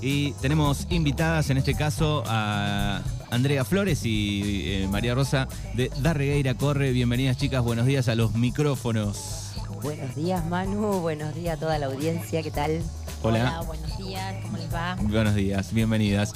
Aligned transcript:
Y 0.00 0.32
tenemos 0.40 0.86
invitadas 0.90 1.50
en 1.50 1.56
este 1.58 1.74
caso 1.74 2.22
a 2.26 3.02
Andrea 3.30 3.64
Flores 3.64 4.04
y 4.04 4.62
eh, 4.66 4.88
María 4.90 5.14
Rosa 5.14 5.48
de 5.74 5.90
Darregueira 6.00 6.54
Corre. 6.54 6.92
Bienvenidas 6.92 7.36
chicas, 7.36 7.62
buenos 7.64 7.86
días 7.86 8.08
a 8.08 8.14
los 8.14 8.34
micrófonos. 8.34 9.54
Buenos 9.82 10.14
días 10.14 10.44
Manu, 10.46 11.00
buenos 11.00 11.34
días 11.34 11.56
a 11.56 11.60
toda 11.60 11.78
la 11.78 11.86
audiencia, 11.86 12.42
¿qué 12.42 12.50
tal? 12.50 12.80
Hola. 13.22 13.62
buenos 13.66 13.98
días, 13.98 14.36
¿cómo 14.44 14.56
les 14.56 14.72
va? 14.72 14.96
Buenos 15.02 15.34
días, 15.34 15.72
bienvenidas. 15.72 16.32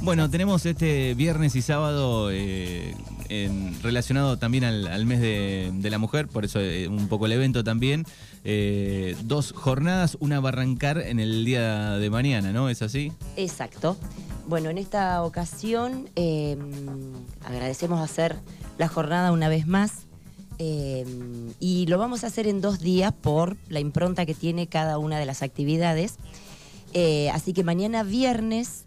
Bueno, 0.00 0.28
tenemos 0.30 0.64
este 0.66 1.14
viernes 1.14 1.54
y 1.56 1.62
sábado 1.62 2.30
eh, 2.32 2.94
en- 3.28 3.80
relacionado 3.82 4.38
también 4.38 4.64
al, 4.64 4.86
al 4.88 5.04
mes 5.06 5.20
de, 5.20 5.70
de 5.74 5.90
la 5.90 5.98
mujer, 5.98 6.26
por 6.26 6.44
eso 6.46 6.58
eh, 6.58 6.88
un 6.88 7.08
poco 7.08 7.26
el 7.26 7.32
evento 7.32 7.62
también. 7.62 8.04
Eh, 8.44 9.16
dos 9.24 9.52
jornadas, 9.52 10.16
una 10.20 10.40
va 10.40 10.50
a 10.50 10.52
arrancar 10.52 10.98
en 10.98 11.18
el 11.18 11.44
día 11.44 11.92
de 11.92 12.10
mañana, 12.10 12.52
¿no? 12.52 12.68
¿Es 12.68 12.82
así? 12.82 13.12
Exacto. 13.36 13.96
Bueno, 14.46 14.68
en 14.68 14.78
esta 14.78 15.22
ocasión 15.22 16.10
eh, 16.16 16.56
agradecemos 17.44 18.00
hacer 18.00 18.36
la 18.76 18.88
jornada 18.88 19.32
una 19.32 19.48
vez 19.48 19.66
más 19.66 20.04
eh, 20.58 21.04
y 21.60 21.86
lo 21.86 21.98
vamos 21.98 22.24
a 22.24 22.28
hacer 22.28 22.46
en 22.46 22.60
dos 22.60 22.80
días 22.80 23.12
por 23.12 23.56
la 23.68 23.80
impronta 23.80 24.26
que 24.26 24.34
tiene 24.34 24.66
cada 24.66 24.98
una 24.98 25.18
de 25.18 25.26
las 25.26 25.42
actividades. 25.42 26.16
Eh, 26.92 27.30
así 27.30 27.52
que 27.52 27.64
mañana 27.64 28.02
viernes 28.02 28.84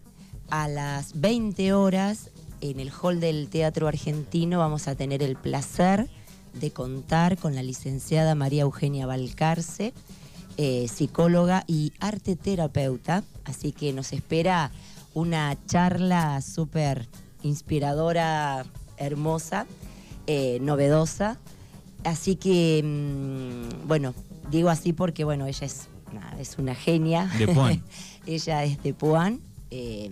a 0.50 0.68
las 0.68 1.20
20 1.20 1.72
horas 1.74 2.30
en 2.60 2.80
el 2.80 2.90
hall 2.90 3.20
del 3.20 3.48
Teatro 3.48 3.86
Argentino 3.86 4.58
vamos 4.58 4.88
a 4.88 4.94
tener 4.94 5.22
el 5.22 5.36
placer 5.36 6.08
de 6.54 6.70
contar 6.70 7.36
con 7.38 7.54
la 7.54 7.62
licenciada 7.62 8.34
María 8.34 8.62
Eugenia 8.62 9.06
Valcarce, 9.06 9.92
eh, 10.56 10.86
psicóloga 10.88 11.64
y 11.66 11.92
arte 12.00 12.36
terapeuta. 12.36 13.22
Así 13.44 13.72
que 13.72 13.92
nos 13.92 14.12
espera 14.12 14.70
una 15.14 15.56
charla 15.66 16.40
súper 16.42 17.08
inspiradora, 17.42 18.64
hermosa, 18.96 19.66
eh, 20.26 20.58
novedosa. 20.60 21.38
Así 22.04 22.36
que, 22.36 22.82
mm, 22.84 23.86
bueno, 23.88 24.14
digo 24.50 24.68
así 24.70 24.92
porque, 24.92 25.24
bueno, 25.24 25.46
ella 25.46 25.66
es, 25.66 25.88
una- 26.12 26.36
es 26.40 26.58
una 26.58 26.74
genia. 26.74 27.30
De 27.38 27.48
Puan. 27.48 27.82
ella 28.26 28.64
es 28.64 28.82
de 28.82 28.94
Puan. 28.94 29.40
eh, 29.70 30.10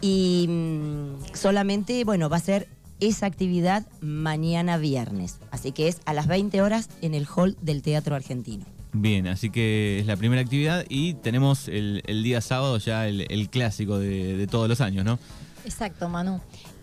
y 0.00 0.46
mm, 0.48 1.34
solamente, 1.34 2.04
bueno, 2.04 2.28
va 2.28 2.36
a 2.36 2.40
ser 2.40 2.68
esa 3.00 3.26
actividad 3.26 3.86
mañana 4.00 4.76
viernes. 4.76 5.36
Así 5.66 5.72
que 5.72 5.88
es 5.88 6.00
a 6.04 6.14
las 6.14 6.28
20 6.28 6.62
horas 6.62 6.88
en 7.02 7.12
el 7.14 7.26
hall 7.26 7.56
del 7.60 7.82
Teatro 7.82 8.14
Argentino. 8.14 8.64
Bien, 8.92 9.26
así 9.26 9.50
que 9.50 9.98
es 9.98 10.06
la 10.06 10.16
primera 10.16 10.40
actividad 10.40 10.84
y 10.88 11.14
tenemos 11.14 11.66
el, 11.66 12.04
el 12.06 12.22
día 12.22 12.40
sábado 12.40 12.78
ya 12.78 13.08
el, 13.08 13.26
el 13.28 13.50
clásico 13.50 13.98
de, 13.98 14.36
de 14.36 14.46
todos 14.46 14.68
los 14.68 14.80
años, 14.80 15.04
¿no? 15.04 15.18
Exacto, 15.64 16.08
Manu. 16.08 16.40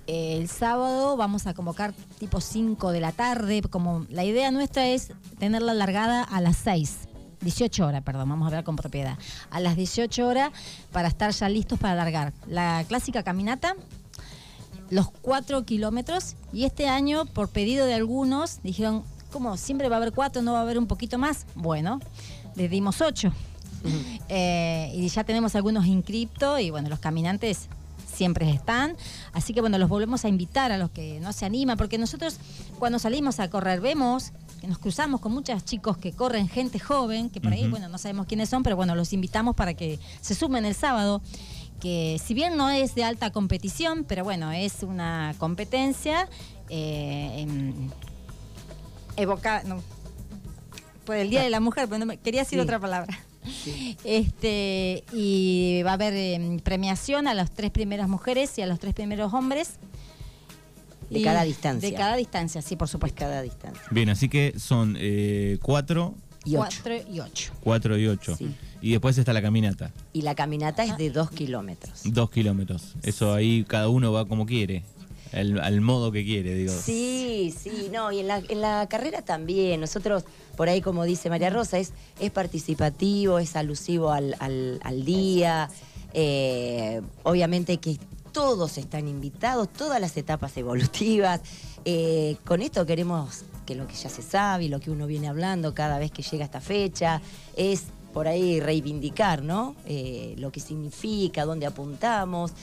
Eh, 0.07 0.35
El 0.37 0.49
sábado 0.49 1.15
vamos 1.15 1.47
a 1.47 1.53
convocar 1.53 1.93
tipo 2.19 2.41
5 2.41 2.91
de 2.91 2.99
la 2.99 3.13
tarde, 3.13 3.61
como 3.61 4.05
la 4.09 4.25
idea 4.25 4.51
nuestra 4.51 4.85
es 4.89 5.13
tenerla 5.39 5.73
largada 5.73 6.23
a 6.23 6.41
las 6.41 6.57
6. 6.57 7.07
18 7.39 7.87
horas, 7.87 8.03
perdón, 8.03 8.27
vamos 8.27 8.43
a 8.43 8.47
hablar 8.47 8.65
con 8.65 8.75
propiedad. 8.75 9.17
A 9.49 9.61
las 9.61 9.77
18 9.77 10.27
horas 10.27 10.51
para 10.91 11.07
estar 11.07 11.31
ya 11.31 11.47
listos 11.47 11.79
para 11.79 11.95
largar. 11.95 12.33
La 12.47 12.83
clásica 12.85 13.23
caminata, 13.23 13.77
los 14.89 15.09
4 15.09 15.65
kilómetros, 15.65 16.35
y 16.51 16.65
este 16.65 16.87
año, 16.87 17.25
por 17.25 17.49
pedido 17.49 17.85
de 17.85 17.93
algunos, 17.93 18.61
dijeron, 18.63 19.03
¿cómo? 19.31 19.57
¿Siempre 19.57 19.89
va 19.89 19.95
a 19.95 19.97
haber 19.97 20.13
4, 20.13 20.41
no 20.41 20.53
va 20.53 20.59
a 20.59 20.61
haber 20.61 20.77
un 20.77 20.87
poquito 20.87 21.17
más? 21.17 21.45
Bueno, 21.55 21.99
les 22.55 22.69
dimos 22.69 23.01
8. 23.01 23.31
Eh, 24.29 24.91
y 24.95 25.09
ya 25.09 25.25
tenemos 25.25 25.55
algunos 25.55 25.85
inscriptos 25.85 26.61
y 26.61 26.69
bueno, 26.69 26.87
los 26.87 26.99
caminantes 26.99 27.67
siempre 28.13 28.49
están. 28.49 28.95
Así 29.33 29.53
que 29.53 29.61
bueno, 29.61 29.77
los 29.77 29.89
volvemos 29.89 30.23
a 30.25 30.29
invitar 30.29 30.71
a 30.71 30.77
los 30.77 30.89
que 30.91 31.19
no 31.19 31.33
se 31.33 31.45
animan, 31.45 31.77
porque 31.77 31.97
nosotros 31.97 32.37
cuando 32.79 32.99
salimos 32.99 33.39
a 33.39 33.49
correr 33.49 33.81
vemos 33.81 34.31
que 34.61 34.67
nos 34.67 34.77
cruzamos 34.77 35.19
con 35.19 35.33
muchos 35.33 35.65
chicos 35.65 35.97
que 35.97 36.13
corren, 36.13 36.47
gente 36.47 36.79
joven, 36.79 37.29
que 37.29 37.41
por 37.41 37.51
ahí, 37.51 37.67
bueno, 37.67 37.89
no 37.89 37.97
sabemos 37.97 38.27
quiénes 38.27 38.47
son, 38.47 38.63
pero 38.63 38.77
bueno, 38.77 38.95
los 38.95 39.11
invitamos 39.11 39.55
para 39.55 39.73
que 39.73 39.99
se 40.21 40.35
sumen 40.35 40.63
el 40.63 40.73
sábado. 40.73 41.21
Que 41.83 42.17
si 42.23 42.33
bien 42.33 42.55
no 42.55 42.69
es 42.69 42.95
de 42.95 43.03
alta 43.03 43.31
competición, 43.31 44.05
pero 44.05 44.23
bueno, 44.23 44.51
es 44.53 44.83
una 44.83 45.35
competencia 45.37 46.29
eh, 46.69 47.33
en- 47.41 47.91
evoca, 49.17 49.63
no, 49.65 49.83
por 51.05 51.17
el 51.17 51.29
Día 51.29 51.43
de 51.43 51.49
la 51.49 51.59
Mujer, 51.59 51.85
pero 51.89 51.99
no 51.99 52.05
me- 52.05 52.17
quería 52.17 52.41
decir 52.43 52.57
Sí. 52.57 52.63
otra 52.63 52.79
palabra. 52.79 53.19
Este, 54.05 55.03
y 55.11 55.81
va 55.85 55.91
a 55.91 55.93
haber 55.95 56.13
eh, 56.15 56.59
premiación 56.63 57.27
a 57.27 57.33
las 57.33 57.51
tres 57.51 57.71
primeras 57.71 58.07
mujeres 58.07 58.57
y 58.57 58.61
a 58.61 58.65
los 58.67 58.79
tres 58.79 58.93
primeros 58.93 59.33
hombres. 59.33 59.71
De 61.09 61.19
Y- 61.19 61.23
cada 61.23 61.43
distancia. 61.43 61.89
De 61.89 61.93
cada 61.95 62.15
distancia, 62.15 62.61
sí, 62.61 62.75
por 62.75 62.79
Pues 62.79 62.91
supuesto. 62.91 63.19
cada 63.19 63.41
distancia. 63.41 63.83
Bien, 63.91 64.07
así 64.09 64.29
que 64.29 64.57
son 64.57 64.95
eh, 64.97 65.57
cuatro, 65.61 66.15
Y 66.45 66.55
ocho. 66.57 66.81
Cuatro 66.83 66.95
y 67.11 67.19
ocho. 67.19 67.53
cuatro 67.61 67.97
y 67.97 68.07
ocho. 68.07 68.35
Sí. 68.35 68.53
Y 68.81 68.91
después 68.91 69.17
está 69.17 69.31
la 69.33 69.41
caminata, 69.41 69.91
Y 70.11 70.23
la 70.23 70.35
caminata 70.35 70.83
es 70.83 70.97
de 70.97 71.09
dos 71.09 71.31
kilómetros. 71.31 72.01
dos 72.03 72.29
kilómetros. 72.29 72.95
Eso 73.03 73.33
ahí 73.33 73.63
cada 73.65 73.87
uno 73.89 74.11
va 74.11 74.25
como 74.27 74.45
quiere, 74.45 74.83
al, 75.31 75.57
al 75.61 75.79
modo 75.81 76.11
que 76.11 76.25
quiere, 76.25 76.53
digo. 76.55 76.73
Sí, 76.73 77.53
sí, 77.57 77.89
no, 77.93 78.11
y 78.11 78.19
en 78.19 78.27
la, 78.27 78.39
en 78.49 78.59
la 78.61 78.85
carrera 78.89 79.21
también. 79.21 79.79
Nosotros, 79.79 80.25
por 80.57 80.67
ahí, 80.67 80.81
como 80.81 81.05
dice 81.05 81.29
María 81.29 81.49
Rosa, 81.49 81.77
es, 81.79 81.93
es 82.19 82.29
participativo, 82.31 83.39
es 83.39 83.55
alusivo 83.55 84.11
al, 84.11 84.35
al- 84.39 84.79
al 84.83 85.05
día. 85.05 85.69
eh, 86.13 87.01
obviamente 87.23 87.77
que 87.77 87.97
todos 88.33 88.77
están 88.77 89.07
invitados, 89.07 89.71
todas 89.71 90.01
las 90.01 90.17
etapas 90.17 90.57
evolutivas. 90.57 91.41
Eh, 91.85 92.37
con 92.45 92.61
esto 92.61 92.85
queremos 92.85 93.43
que 93.65 93.75
lo 93.75 93.85
que 93.87 93.93
ya 93.93 94.07
se 94.07 94.21
sabe 94.21 94.63
y 94.63 94.67
lo 94.69 94.79
que 94.79 94.89
uno 94.89 95.05
viene 95.05 95.27
hablando 95.27 95.73
cada 95.73 95.99
vez 95.99 96.11
que 96.11 96.23
llega 96.23 96.45
esta 96.45 96.61
fecha 96.61 97.21
es 97.57 97.87
por 98.13 98.29
ahí 98.29 98.61
reivindicar, 98.61 99.43
¿no? 99.43 99.75
Eh, 99.85 100.33
lo 100.37 100.49
que 100.49 100.61
significa, 100.61 101.43
dónde 101.43 101.65
apuntamos, 101.65 102.53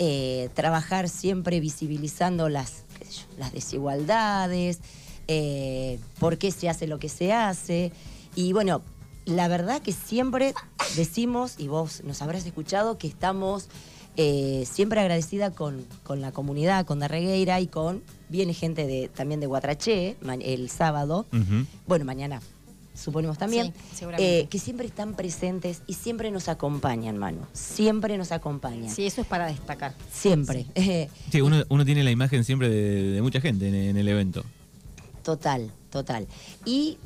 eh, 0.00 0.50
trabajar 0.54 1.08
siempre 1.08 1.60
visibilizando 1.60 2.48
las, 2.48 2.82
las 3.38 3.52
desigualdades, 3.52 4.80
por 6.18 6.36
qué 6.36 6.50
se 6.50 6.68
hace 6.68 6.88
lo 6.88 6.98
que 6.98 7.08
se 7.08 7.32
hace. 7.32 7.92
Y 8.34 8.52
bueno, 8.54 8.82
la 9.24 9.46
verdad 9.46 9.82
que 9.82 9.92
siempre 9.92 10.52
decimos, 10.96 11.54
y 11.58 11.68
vos 11.68 12.02
nos 12.02 12.22
habrás 12.22 12.44
escuchado, 12.44 12.98
que 12.98 13.06
estamos 13.06 13.68
eh, 14.16 14.64
siempre 14.70 15.00
agradecida 15.00 15.50
con, 15.50 15.84
con 16.02 16.20
la 16.20 16.32
comunidad, 16.32 16.86
con 16.86 17.00
Darregueira 17.00 17.60
y 17.60 17.66
con, 17.66 18.02
viene 18.28 18.54
gente 18.54 18.86
de, 18.86 19.08
también 19.08 19.40
de 19.40 19.46
Guatraché 19.46 20.16
el 20.40 20.70
sábado, 20.70 21.26
bueno, 21.86 22.04
mañana 22.04 22.40
suponemos 22.94 23.38
también, 23.38 23.72
Sí, 23.90 23.96
seguramente. 23.96 24.38
eh, 24.40 24.46
que 24.48 24.58
siempre 24.60 24.86
están 24.86 25.14
presentes 25.14 25.82
y 25.88 25.94
siempre 25.94 26.30
nos 26.30 26.48
acompañan, 26.48 27.18
Manu, 27.18 27.40
siempre 27.52 28.16
nos 28.16 28.30
acompañan. 28.30 28.88
Sí, 28.88 29.04
eso 29.04 29.20
es 29.20 29.26
para 29.26 29.46
destacar. 29.46 29.94
Siempre. 30.12 30.66
Sí, 31.32 31.40
uno, 31.40 31.64
uno 31.68 31.84
tiene 31.84 32.04
la 32.04 32.12
imagen 32.12 32.44
siempre 32.44 32.68
de, 32.68 33.02
de 33.10 33.20
mucha 33.22 33.40
gente 33.40 33.66
en, 33.66 33.74
en 33.74 33.96
el 33.96 34.06
evento. 34.06 34.44
Total, 35.24 35.72
total. 35.90 36.28
Y 36.64 36.98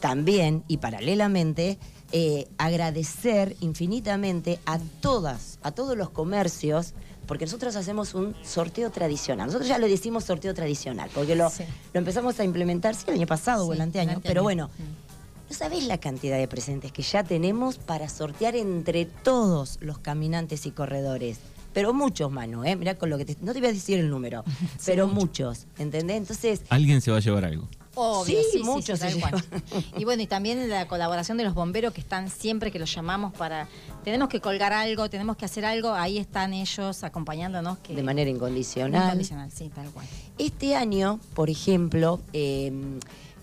también, 0.00 0.62
y 0.66 0.78
paralelamente, 0.78 1.78
eh, 2.12 2.46
agradecer 2.58 3.56
infinitamente 3.60 4.58
a 4.66 4.78
todas, 5.00 5.58
a 5.62 5.70
todos 5.72 5.96
los 5.96 6.10
comercios, 6.10 6.94
porque 7.26 7.44
nosotros 7.44 7.76
hacemos 7.76 8.14
un 8.14 8.34
sorteo 8.42 8.90
tradicional. 8.90 9.46
Nosotros 9.46 9.68
ya 9.68 9.78
le 9.78 9.88
decimos 9.88 10.24
sorteo 10.24 10.54
tradicional, 10.54 11.10
porque 11.14 11.36
lo, 11.36 11.50
Sí. 11.50 11.64
lo 11.92 11.98
empezamos 11.98 12.38
a 12.40 12.44
implementar, 12.44 12.94
sí, 12.94 13.04
el 13.08 13.14
año 13.14 13.26
pasado 13.26 13.66
o 13.66 13.72
el 13.72 13.78
Sí, 13.78 13.82
anteaño, 13.82 14.10
el 14.10 14.16
anteaño. 14.16 14.32
pero 14.32 14.42
bueno, 14.42 14.68
Mm. 14.78 15.50
no 15.50 15.54
sabés 15.56 15.84
la 15.84 15.98
cantidad 15.98 16.38
de 16.38 16.48
presentes 16.48 16.90
que 16.92 17.02
ya 17.02 17.24
tenemos 17.24 17.76
para 17.76 18.08
sortear 18.08 18.56
entre 18.56 19.04
todos 19.04 19.78
los 19.82 19.98
caminantes 19.98 20.64
y 20.66 20.70
corredores. 20.70 21.38
Pero 21.74 21.92
muchos, 21.92 22.30
Manu, 22.32 22.64
¿eh? 22.64 22.76
Mirá 22.76 22.94
con 22.96 23.10
lo 23.10 23.18
que 23.18 23.26
te... 23.26 23.36
No 23.42 23.52
te 23.52 23.60
voy 23.60 23.68
a 23.68 23.72
decir 23.72 23.98
el 23.98 24.08
número, 24.08 24.42
pero 24.86 25.06
muchos, 25.06 25.66
¿entendés? 25.78 26.16
Entonces, 26.16 26.62
Alguien 26.70 27.02
se 27.02 27.10
va 27.10 27.18
a 27.18 27.20
llevar 27.20 27.44
algo. 27.44 27.68
Obvio, 28.00 28.40
Sí, 28.42 28.44
sí, 28.52 28.62
muchos 28.62 29.00
sí. 29.00 29.20
Y 29.98 30.04
bueno, 30.04 30.22
y 30.22 30.26
también 30.26 30.68
la 30.68 30.86
colaboración 30.86 31.36
de 31.36 31.44
los 31.44 31.54
bomberos 31.54 31.92
que 31.92 32.00
están 32.00 32.30
siempre 32.30 32.70
que 32.70 32.78
los 32.78 32.94
llamamos 32.94 33.32
para. 33.32 33.68
Tenemos 34.04 34.28
que 34.28 34.40
colgar 34.40 34.72
algo, 34.72 35.10
tenemos 35.10 35.36
que 35.36 35.44
hacer 35.44 35.64
algo, 35.64 35.92
ahí 35.92 36.18
están 36.18 36.54
ellos 36.54 37.04
acompañándonos. 37.04 37.78
Que, 37.78 37.94
de 37.94 38.02
manera 38.02 38.30
incondicional. 38.30 39.04
incondicional, 39.04 39.50
sí, 39.50 39.70
tal 39.74 39.90
cual. 39.90 40.06
Este 40.38 40.76
año, 40.76 41.20
por 41.34 41.50
ejemplo, 41.50 42.20
eh, 42.32 42.72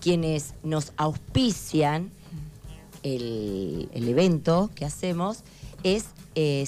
quienes 0.00 0.54
nos 0.62 0.92
auspician 0.96 2.10
el, 3.02 3.88
el 3.92 4.08
evento 4.08 4.70
que 4.74 4.84
hacemos 4.84 5.40
es 5.82 6.06
eh. 6.36 6.66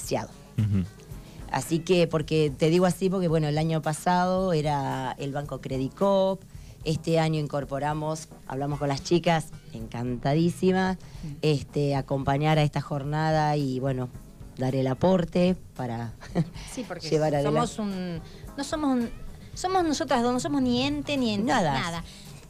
Así 1.51 1.79
que, 1.79 2.07
porque 2.07 2.51
te 2.55 2.69
digo 2.69 2.85
así, 2.85 3.09
porque 3.09 3.27
bueno, 3.27 3.47
el 3.47 3.57
año 3.57 3.81
pasado 3.81 4.53
era 4.53 5.15
el 5.17 5.31
Banco 5.31 5.61
Credicop, 5.61 6.41
este 6.85 7.19
año 7.19 7.39
incorporamos, 7.39 8.29
hablamos 8.47 8.79
con 8.79 8.87
las 8.87 9.03
chicas, 9.03 9.47
encantadísimas, 9.73 10.97
este, 11.41 11.95
acompañar 11.95 12.57
a 12.57 12.63
esta 12.63 12.81
jornada 12.81 13.55
y 13.57 13.79
bueno, 13.79 14.09
dar 14.57 14.75
el 14.75 14.87
aporte 14.87 15.55
para 15.75 16.13
Sí, 16.73 16.85
porque 16.87 17.09
llevar 17.09 17.35
adelante. 17.35 17.67
somos 17.67 17.79
un. 17.79 18.21
No 18.57 18.63
somos 18.63 18.89
un- 18.97 19.09
Somos 19.55 19.83
nosotras 19.83 20.23
dos, 20.23 20.31
no 20.33 20.39
somos 20.39 20.61
ni 20.61 20.83
ente 20.83 21.17
ni 21.17 21.33
ente. 21.33 21.47
Nada. 21.51 21.73
Nada. 21.73 22.03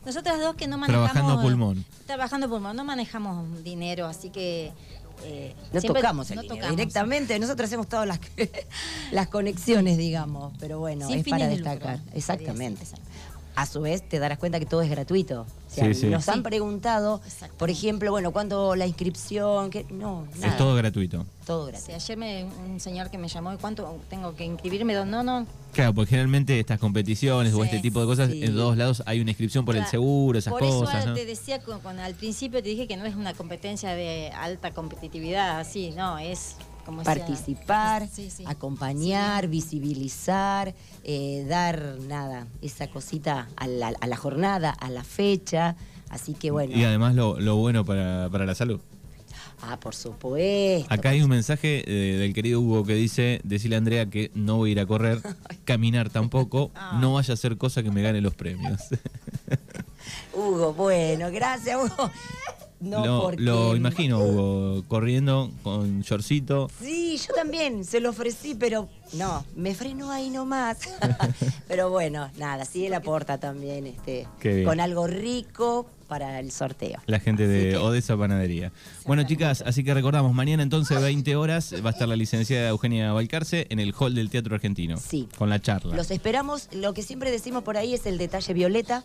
Nosotras 0.05 0.39
dos 0.39 0.55
que 0.55 0.67
no 0.67 0.77
manejamos. 0.77 1.11
Trabajando 1.11 1.39
a 1.39 1.43
pulmón. 1.43 1.85
Trabajando 2.05 2.49
pulmón, 2.49 2.75
no 2.75 2.83
manejamos 2.83 3.63
dinero, 3.63 4.05
así 4.07 4.29
que. 4.29 4.71
eh, 5.23 5.53
No 5.73 5.81
siempre- 5.81 6.01
tocamos 6.01 6.29
el 6.31 6.35
no 6.37 6.41
dinero 6.43 6.55
tocamos. 6.61 6.77
directamente, 6.77 7.37
nosotros 7.39 7.67
hacemos 7.67 7.87
todas 7.87 8.07
las, 8.07 8.19
las 9.11 9.27
conexiones, 9.27 9.97
digamos, 9.97 10.53
pero 10.59 10.79
bueno, 10.79 11.07
Sin 11.07 11.19
es 11.19 11.27
para 11.27 11.47
de 11.47 11.57
lucro, 11.57 11.71
destacar. 11.71 11.97
sería 11.99 12.13
Exactamente. 12.17 12.83
exacto. 12.83 13.05
A 13.59 13.65
su 13.65 13.81
vez 13.81 14.07
te 14.07 14.19
darás 14.19 14.37
cuenta 14.37 14.57
que 14.57 14.65
todo 14.65 14.81
es 14.81 14.89
gratuito. 14.89 15.41
O 15.41 15.45
sea, 15.69 15.83
Sí, 15.87 15.93
sí. 15.93 16.07
Nos 16.07 16.23
Sí. 16.23 16.31
han 16.31 16.43
preguntado, 16.43 17.19
Exacto. 17.25 17.57
por 17.57 17.69
ejemplo, 17.69 18.09
bueno, 18.09 18.31
¿cuándo 18.31 18.73
la 18.77 18.87
inscripción? 18.87 19.69
¿Qué? 19.69 19.85
No, 19.89 20.25
nada. 20.35 20.47
Es 20.47 20.57
todo 20.57 20.75
gratuito. 20.75 21.25
todo 21.45 21.65
Sí, 21.65 21.71
gratis. 21.73 21.89
ayer 21.95 22.17
me, 22.17 22.45
un 22.45 22.79
señor 22.79 23.09
que 23.09 23.17
me 23.17 23.27
llamó, 23.27 23.51
¿y 23.53 23.57
cuánto 23.57 23.99
tengo 24.09 24.33
que 24.35 24.45
inscribirme? 24.45 24.93
No, 24.93 25.23
no. 25.23 25.45
Claro, 25.73 25.93
porque 25.93 26.11
generalmente 26.11 26.57
estas 26.59 26.79
competiciones 26.79 27.53
o 27.53 27.63
este 27.65 27.79
tipo 27.79 27.99
de 27.99 28.05
cosas, 28.05 28.29
sí. 28.31 28.43
en 28.45 28.55
todos 28.55 28.77
lados 28.77 29.03
hay 29.05 29.19
una 29.19 29.31
inscripción 29.31 29.65
por 29.65 29.75
el 29.75 29.85
seguro, 29.87 30.39
esas 30.39 30.51
Por 30.53 30.61
cosas. 30.61 30.99
eso 30.99 31.09
¿no? 31.09 31.13
te 31.15 31.25
decía, 31.25 31.59
al 32.03 32.13
principio 32.15 32.63
te 32.63 32.69
dije 32.69 32.87
que 32.87 32.95
no 32.95 33.03
es 33.05 33.15
una 33.15 33.33
competencia 33.33 33.91
de 33.93 34.31
alta 34.31 34.71
competitividad, 34.71 35.59
así, 35.59 35.91
no, 35.97 36.17
es 36.17 36.55
como 36.89 37.03
Participar, 37.03 38.07
Sí, 38.11 38.29
sí. 38.29 38.43
acompañar, 38.47 39.47
visibilizar, 39.47 40.73
eh, 41.03 41.45
dar 41.47 41.97
nada, 42.07 42.47
esa 42.61 42.87
cosita 42.87 43.47
a 43.55 43.67
la, 43.67 43.93
a 43.99 44.07
la 44.07 44.15
jornada, 44.17 44.71
a 44.71 44.89
la 44.89 45.03
fecha. 45.03 45.75
Así 46.09 46.33
que 46.33 46.49
bueno. 46.51 46.75
Y 46.75 46.83
además 46.83 47.13
lo, 47.15 47.39
lo 47.39 47.55
bueno 47.57 47.85
para, 47.85 48.29
para 48.31 48.45
la 48.45 48.55
salud. 48.55 48.79
Ah, 49.61 49.77
por 49.79 49.93
supuesto. 49.93 50.91
Acá 50.93 51.09
hay 51.09 51.21
un 51.21 51.29
mensaje 51.29 51.83
eh, 51.85 52.17
del 52.17 52.33
querido 52.33 52.61
Hugo 52.61 52.85
que 52.85 52.93
dice, 52.93 53.41
decirle 53.43 53.75
a 53.75 53.79
Andrea 53.79 54.09
que 54.09 54.31
no 54.33 54.55
voy 54.57 54.69
a 54.69 54.71
ir 54.71 54.79
a 54.79 54.85
correr, 54.85 55.21
caminar 55.65 56.09
tampoco, 56.09 56.71
Ah. 56.75 56.97
no 57.01 57.13
vaya 57.13 57.33
a 57.33 57.35
hacer 57.35 57.57
cosa 57.57 57.83
que 57.83 57.91
me 57.91 58.01
gane 58.01 58.21
los 58.21 58.33
premios. 58.35 58.79
Hugo, 60.33 60.73
bueno, 60.73 61.29
gracias, 61.31 61.75
Hugo. 61.77 62.09
No, 62.79 63.05
lo, 63.05 63.21
porque... 63.23 63.41
lo 63.41 63.75
imagino, 63.75 64.19
Hugo, 64.19 64.83
corriendo 64.87 65.51
con 65.63 66.01
shortcito. 66.01 66.69
Sí, 66.81 67.19
yo 67.27 67.33
también 67.33 67.83
se 67.83 67.99
lo 67.99 68.09
ofrecí, 68.11 68.55
pero 68.55 68.87
no, 69.13 69.45
me 69.55 69.75
frenó 69.75 70.11
ahí 70.11 70.29
nomás. 70.29 70.77
pero 71.67 71.89
bueno, 71.89 72.29
nada, 72.37 72.63
sí 72.63 72.85
él 72.85 72.93
aporta 72.93 73.37
también 73.37 73.87
este, 73.87 74.27
con 74.63 74.79
algo 74.79 75.07
rico 75.07 75.87
para 76.07 76.39
el 76.39 76.51
sorteo. 76.51 76.99
La 77.05 77.19
gente 77.19 77.43
Así 77.43 77.51
de 77.51 77.69
que- 77.71 77.77
Odessa 77.77 78.17
Panadería. 78.17 78.71
Bueno, 79.05 79.23
chicas, 79.23 79.61
así 79.65 79.83
que 79.83 79.93
recordamos, 79.93 80.33
mañana 80.33 80.63
entonces, 80.63 81.01
20 81.01 81.35
horas, 81.35 81.75
va 81.85 81.89
a 81.89 81.93
estar 81.93 82.07
la 82.07 82.15
licenciada 82.15 82.69
Eugenia 82.69 83.11
Valcarce 83.11 83.67
en 83.69 83.79
el 83.79 83.93
hall 83.97 84.15
del 84.15 84.29
Teatro 84.29 84.55
Argentino. 84.55 84.97
Sí. 84.97 85.27
Con 85.37 85.49
la 85.49 85.61
charla. 85.61 85.95
Los 85.95 86.11
esperamos, 86.11 86.69
lo 86.71 86.93
que 86.93 87.03
siempre 87.03 87.29
decimos 87.29 87.63
por 87.63 87.77
ahí 87.77 87.93
es 87.93 88.05
el 88.05 88.17
detalle 88.17 88.53
violeta. 88.53 89.03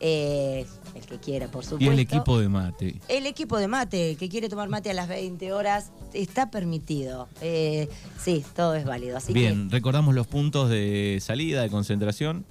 Eh, 0.00 0.66
el 0.98 1.06
que 1.06 1.18
quiera, 1.18 1.48
por 1.48 1.64
supuesto. 1.64 1.84
y 1.84 1.88
el 1.88 1.98
equipo 1.98 2.38
de 2.38 2.48
mate. 2.48 3.00
El 3.08 3.26
equipo 3.26 3.58
de 3.58 3.68
mate, 3.68 4.10
el 4.10 4.16
que 4.16 4.28
quiere 4.28 4.48
tomar 4.48 4.68
mate 4.68 4.90
a 4.90 4.94
las 4.94 5.08
20 5.08 5.52
horas, 5.52 5.90
está 6.12 6.50
permitido. 6.50 7.28
Eh, 7.40 7.88
sí, 8.22 8.44
todo 8.54 8.74
es 8.74 8.84
válido. 8.84 9.16
Así 9.16 9.32
Bien, 9.32 9.70
recordamos 9.70 10.14
los 10.14 10.26
puntos 10.26 10.68
de 10.70 11.18
salida, 11.20 11.62
de 11.62 11.70
concentración. 11.70 12.44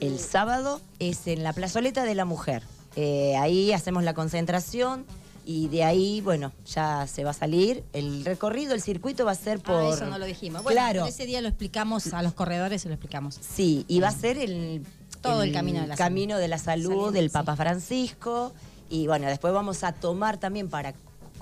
el 0.00 0.18
sábado 0.18 0.80
es 0.98 1.26
en 1.26 1.42
la 1.42 1.52
plazoleta 1.52 2.04
de 2.04 2.14
la 2.14 2.24
mujer. 2.24 2.62
Eh, 2.96 3.36
ahí 3.36 3.72
hacemos 3.72 4.02
la 4.04 4.14
concentración 4.14 5.04
y 5.44 5.68
de 5.68 5.82
ahí, 5.82 6.20
bueno, 6.20 6.52
ya 6.66 7.06
se 7.06 7.24
va 7.24 7.30
a 7.30 7.32
salir. 7.32 7.82
El 7.94 8.24
recorrido, 8.26 8.74
el 8.74 8.82
circuito 8.82 9.24
va 9.24 9.32
a 9.32 9.34
ser 9.34 9.60
por... 9.60 9.76
Ah, 9.76 9.94
eso 9.94 10.06
no 10.06 10.18
lo 10.18 10.26
dijimos. 10.26 10.62
Bueno, 10.62 10.74
claro. 10.78 11.06
ese 11.06 11.24
día 11.24 11.40
lo 11.40 11.48
explicamos 11.48 12.12
a 12.12 12.22
los 12.22 12.34
corredores, 12.34 12.82
se 12.82 12.88
lo 12.88 12.94
explicamos. 12.94 13.38
Sí, 13.40 13.84
y 13.88 14.00
va 14.00 14.08
a 14.08 14.12
ser 14.12 14.36
el... 14.36 14.84
Todo 15.20 15.42
el 15.42 15.52
camino 15.52 15.80
de 15.80 15.86
la 15.88 15.96
camino 15.96 16.34
salud. 16.34 16.40
de 16.42 16.48
la 16.48 16.58
salud 16.58 16.82
Saliendo, 16.90 17.12
del 17.12 17.24
sí. 17.28 17.32
Papa 17.32 17.56
Francisco. 17.56 18.52
Y 18.90 19.06
bueno, 19.06 19.26
después 19.26 19.52
vamos 19.52 19.84
a 19.84 19.92
tomar 19.92 20.38
también 20.38 20.68
para 20.68 20.94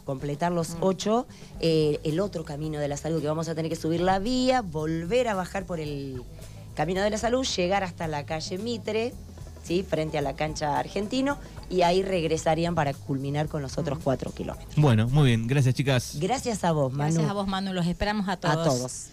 completar 0.05 0.53
los 0.53 0.71
Mm. 0.71 0.79
ocho, 0.83 1.27
eh, 1.61 2.01
el 2.05 2.21
otro 2.21 2.45
camino 2.45 2.79
de 2.79 2.89
la 2.89 2.97
salud, 2.97 3.21
que 3.21 3.27
vamos 3.29 3.49
a 3.49 3.55
tener 3.55 3.69
que 3.71 3.77
subir 3.77 4.01
la 4.01 4.19
vía, 4.19 4.63
volver 4.63 5.29
a 5.29 5.35
bajar 5.35 5.65
por 5.65 5.81
el 5.81 6.23
camino 6.75 7.03
de 7.03 7.11
la 7.11 7.19
salud, 7.19 7.45
llegar 7.45 7.83
hasta 7.85 8.07
la 8.07 8.25
calle 8.25 8.59
Mitre, 8.59 9.13
¿sí? 9.65 9.83
frente 9.89 10.17
a 10.19 10.23
la 10.23 10.35
cancha 10.37 10.79
argentino, 10.79 11.39
y 11.69 11.83
ahí 11.83 12.03
regresarían 12.03 12.75
para 12.77 12.95
culminar 12.95 13.49
con 13.49 13.61
Mm. 13.61 13.65
los 13.65 13.79
otros 13.79 13.99
cuatro 14.03 14.31
kilómetros. 14.33 14.75
Bueno, 14.77 15.09
muy 15.09 15.27
bien, 15.27 15.47
gracias 15.49 15.75
chicas. 15.75 16.17
Gracias 16.21 16.63
a 16.65 16.71
vos, 16.73 16.93
Manu. 16.93 17.13
Gracias 17.15 17.31
a 17.31 17.35
vos, 17.35 17.49
Manu. 17.49 17.73
Los 17.73 17.87
esperamos 17.87 18.29
a 18.29 18.37
todos. 18.37 18.57
A 18.59 18.65
todos. 18.65 19.07